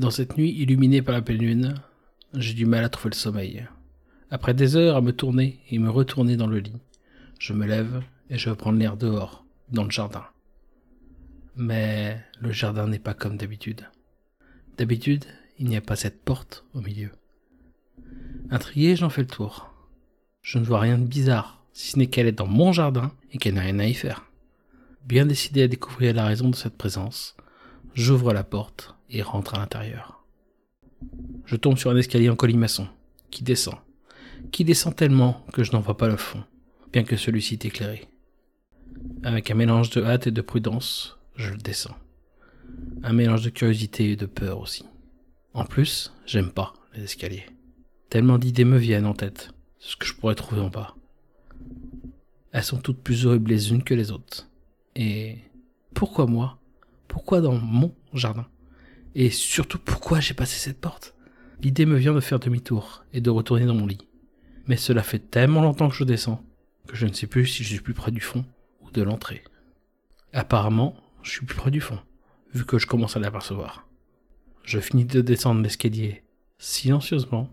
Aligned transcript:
Dans 0.00 0.10
cette 0.10 0.38
nuit 0.38 0.52
illuminée 0.52 1.02
par 1.02 1.14
la 1.14 1.20
pleine 1.20 1.40
lune, 1.40 1.74
j'ai 2.32 2.54
du 2.54 2.64
mal 2.64 2.84
à 2.84 2.88
trouver 2.88 3.10
le 3.10 3.16
sommeil. 3.16 3.68
Après 4.30 4.54
des 4.54 4.74
heures 4.74 4.96
à 4.96 5.02
me 5.02 5.12
tourner 5.12 5.60
et 5.70 5.78
me 5.78 5.90
retourner 5.90 6.38
dans 6.38 6.46
le 6.46 6.60
lit, 6.60 6.80
je 7.38 7.52
me 7.52 7.66
lève 7.66 8.02
et 8.30 8.38
je 8.38 8.48
veux 8.48 8.56
prendre 8.56 8.78
l'air 8.78 8.96
dehors, 8.96 9.44
dans 9.70 9.84
le 9.84 9.90
jardin. 9.90 10.24
Mais 11.54 12.18
le 12.40 12.50
jardin 12.50 12.86
n'est 12.86 12.98
pas 12.98 13.12
comme 13.12 13.36
d'habitude. 13.36 13.90
D'habitude, 14.78 15.26
il 15.58 15.68
n'y 15.68 15.76
a 15.76 15.82
pas 15.82 15.96
cette 15.96 16.22
porte 16.22 16.64
au 16.72 16.80
milieu. 16.80 17.10
Intrigué, 18.50 18.96
j'en 18.96 19.10
fais 19.10 19.20
le 19.20 19.26
tour. 19.26 19.70
Je 20.40 20.58
ne 20.58 20.64
vois 20.64 20.80
rien 20.80 20.96
de 20.96 21.04
bizarre, 21.04 21.62
si 21.74 21.90
ce 21.90 21.98
n'est 21.98 22.06
qu'elle 22.06 22.26
est 22.26 22.32
dans 22.32 22.46
mon 22.46 22.72
jardin 22.72 23.12
et 23.32 23.36
qu'elle 23.36 23.52
n'a 23.52 23.60
rien 23.60 23.78
à 23.78 23.84
y 23.84 23.92
faire. 23.92 24.24
Bien 25.04 25.26
décidé 25.26 25.64
à 25.64 25.68
découvrir 25.68 26.14
la 26.14 26.24
raison 26.24 26.48
de 26.48 26.56
cette 26.56 26.78
présence, 26.78 27.36
j'ouvre 27.94 28.32
la 28.32 28.44
porte 28.44 28.94
et 29.08 29.22
rentre 29.22 29.54
à 29.54 29.58
l'intérieur. 29.58 30.24
Je 31.44 31.56
tombe 31.56 31.78
sur 31.78 31.90
un 31.90 31.96
escalier 31.96 32.30
en 32.30 32.36
colimaçon, 32.36 32.88
qui 33.30 33.42
descend, 33.42 33.76
qui 34.52 34.64
descend 34.64 34.94
tellement 34.94 35.44
que 35.52 35.64
je 35.64 35.72
n'en 35.72 35.80
vois 35.80 35.96
pas 35.96 36.08
le 36.08 36.16
fond, 36.16 36.44
bien 36.92 37.04
que 37.04 37.16
celui-ci 37.16 37.54
est 37.54 37.64
éclairé. 37.64 38.08
Avec 39.22 39.50
un 39.50 39.54
mélange 39.54 39.90
de 39.90 40.02
hâte 40.02 40.26
et 40.26 40.30
de 40.30 40.40
prudence, 40.40 41.18
je 41.36 41.50
le 41.50 41.58
descends. 41.58 41.96
Un 43.02 43.12
mélange 43.12 43.42
de 43.42 43.50
curiosité 43.50 44.12
et 44.12 44.16
de 44.16 44.26
peur 44.26 44.60
aussi. 44.60 44.84
En 45.54 45.64
plus, 45.64 46.12
j'aime 46.26 46.50
pas 46.50 46.74
les 46.94 47.04
escaliers. 47.04 47.46
Tellement 48.08 48.38
d'idées 48.38 48.64
me 48.64 48.76
viennent 48.76 49.06
en 49.06 49.14
tête, 49.14 49.52
ce 49.78 49.96
que 49.96 50.06
je 50.06 50.14
pourrais 50.14 50.34
trouver 50.34 50.60
en 50.60 50.68
bas. 50.68 50.94
Elles 52.52 52.64
sont 52.64 52.78
toutes 52.78 53.02
plus 53.02 53.26
horribles 53.26 53.50
les 53.50 53.70
unes 53.70 53.82
que 53.82 53.94
les 53.94 54.10
autres. 54.10 54.48
Et 54.96 55.38
pourquoi 55.94 56.26
moi 56.26 56.59
Pourquoi 57.10 57.40
dans 57.40 57.58
mon 57.58 57.92
jardin 58.14 58.46
Et 59.16 59.30
surtout 59.30 59.80
pourquoi 59.80 60.20
j'ai 60.20 60.32
passé 60.32 60.60
cette 60.60 60.80
porte 60.80 61.16
L'idée 61.60 61.84
me 61.84 61.96
vient 61.96 62.14
de 62.14 62.20
faire 62.20 62.38
demi-tour 62.38 63.04
et 63.12 63.20
de 63.20 63.30
retourner 63.30 63.66
dans 63.66 63.74
mon 63.74 63.88
lit. 63.88 64.06
Mais 64.68 64.76
cela 64.76 65.02
fait 65.02 65.18
tellement 65.18 65.60
longtemps 65.60 65.88
que 65.88 65.96
je 65.96 66.04
descends 66.04 66.40
que 66.86 66.94
je 66.94 67.06
ne 67.06 67.12
sais 67.12 67.26
plus 67.26 67.46
si 67.46 67.64
je 67.64 67.70
suis 67.70 67.80
plus 67.80 67.94
près 67.94 68.12
du 68.12 68.20
fond 68.20 68.44
ou 68.80 68.92
de 68.92 69.02
l'entrée. 69.02 69.42
Apparemment, 70.32 70.94
je 71.24 71.32
suis 71.32 71.44
plus 71.44 71.56
près 71.56 71.72
du 71.72 71.80
fond, 71.80 71.98
vu 72.54 72.64
que 72.64 72.78
je 72.78 72.86
commence 72.86 73.16
à 73.16 73.20
l'apercevoir. 73.20 73.88
Je 74.62 74.78
finis 74.78 75.04
de 75.04 75.20
descendre 75.20 75.62
l'escalier 75.62 76.22
silencieusement, 76.58 77.50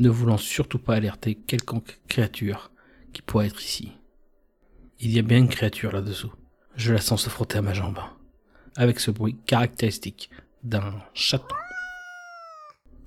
ne 0.00 0.08
voulant 0.08 0.38
surtout 0.38 0.80
pas 0.80 0.96
alerter 0.96 1.36
quelconque 1.36 2.00
créature 2.08 2.72
qui 3.12 3.22
pourrait 3.22 3.46
être 3.46 3.62
ici. 3.62 3.92
Il 4.98 5.12
y 5.12 5.20
a 5.20 5.22
bien 5.22 5.38
une 5.38 5.48
créature 5.48 5.92
là-dessous. 5.92 6.32
Je 6.74 6.92
la 6.92 7.00
sens 7.00 7.22
se 7.22 7.30
frotter 7.30 7.58
à 7.58 7.62
ma 7.62 7.74
jambe, 7.74 8.00
avec 8.76 9.00
ce 9.00 9.10
bruit 9.10 9.36
caractéristique 9.46 10.30
d'un 10.62 10.94
chaton. 11.14 11.54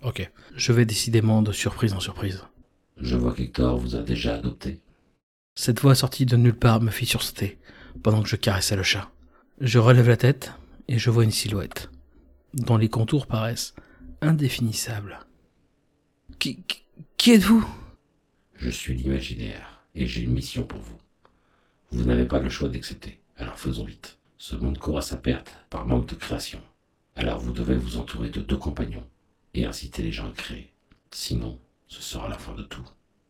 Ok, 0.01 0.29
je 0.55 0.73
vais 0.73 0.85
décidément 0.85 1.41
de 1.41 1.51
surprise 1.51 1.93
en 1.93 1.99
surprise. 1.99 2.43
Je 2.97 3.15
vois 3.15 3.33
qu'Hector 3.33 3.77
vous 3.77 3.95
a 3.95 4.01
déjà 4.01 4.35
adopté. 4.35 4.79
Cette 5.55 5.81
voix 5.81 5.95
sortie 5.95 6.25
de 6.25 6.37
nulle 6.37 6.55
part 6.55 6.81
me 6.81 6.91
fit 6.91 7.05
sursauter 7.05 7.59
pendant 8.03 8.23
que 8.23 8.29
je 8.29 8.35
caressais 8.35 8.75
le 8.75 8.83
chat. 8.83 9.11
Je 9.59 9.79
relève 9.79 10.07
la 10.07 10.17
tête 10.17 10.53
et 10.87 10.97
je 10.97 11.09
vois 11.09 11.23
une 11.23 11.31
silhouette, 11.31 11.89
dont 12.53 12.77
les 12.77 12.89
contours 12.89 13.27
paraissent 13.27 13.75
indéfinissables. 14.21 15.19
Qui, 16.39 16.63
qui, 16.63 16.83
qui 17.17 17.31
êtes-vous? 17.33 17.67
Je 18.55 18.69
suis 18.69 18.95
l'imaginaire 18.95 19.83
et 19.93 20.07
j'ai 20.07 20.21
une 20.21 20.33
mission 20.33 20.63
pour 20.63 20.79
vous. 20.79 20.97
Vous 21.91 22.05
n'avez 22.05 22.25
pas 22.25 22.39
le 22.39 22.49
choix 22.49 22.69
d'accepter, 22.69 23.19
alors 23.37 23.59
faisons 23.59 23.83
vite. 23.83 24.17
Ce 24.43 24.55
monde 24.55 24.79
court 24.79 24.97
à 24.97 25.03
sa 25.03 25.17
perte 25.17 25.55
par 25.69 25.85
manque 25.85 26.07
de 26.07 26.15
création. 26.15 26.59
Alors 27.15 27.37
vous 27.37 27.51
devez 27.51 27.75
vous 27.75 27.97
entourer 27.97 28.31
de 28.31 28.41
deux 28.41 28.57
compagnons 28.57 29.05
et 29.53 29.67
inciter 29.67 30.01
les 30.01 30.11
gens 30.11 30.27
à 30.27 30.31
créer. 30.31 30.73
Sinon, 31.11 31.59
ce 31.87 32.01
sera 32.01 32.27
la 32.27 32.39
fin 32.39 32.55
de 32.55 32.63
tout. 32.63 32.83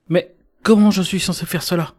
Mais 0.08 0.34
comment 0.64 0.90
je 0.90 1.02
suis 1.02 1.20
censé 1.20 1.46
faire 1.46 1.64
cela? 1.64 1.96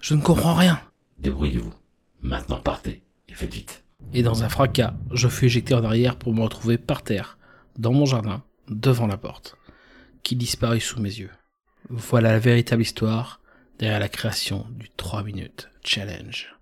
Je 0.00 0.14
ne 0.14 0.22
comprends 0.22 0.54
rien. 0.54 0.80
Débrouillez-vous. 1.18 1.74
Maintenant 2.20 2.60
partez 2.60 3.02
et 3.26 3.34
faites 3.34 3.52
vite. 3.52 3.82
Et 4.14 4.22
dans 4.22 4.44
un 4.44 4.48
fracas, 4.48 4.94
je 5.10 5.26
fus 5.26 5.46
éjecté 5.46 5.74
en 5.74 5.82
arrière 5.82 6.14
pour 6.14 6.32
me 6.32 6.42
retrouver 6.42 6.78
par 6.78 7.02
terre, 7.02 7.38
dans 7.80 7.92
mon 7.92 8.06
jardin, 8.06 8.44
devant 8.68 9.08
la 9.08 9.16
porte, 9.16 9.56
qui 10.22 10.36
disparut 10.36 10.78
sous 10.78 11.00
mes 11.00 11.18
yeux. 11.18 11.32
Voilà 11.90 12.30
la 12.30 12.38
véritable 12.38 12.82
histoire 12.82 13.40
derrière 13.80 13.98
la 13.98 14.08
création 14.08 14.68
du 14.70 14.88
3 14.88 15.24
minutes 15.24 15.68
challenge. 15.82 16.54